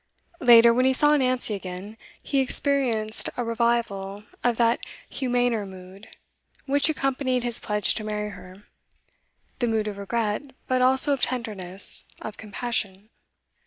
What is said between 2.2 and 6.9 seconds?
he experienced a revival of that humaner mood which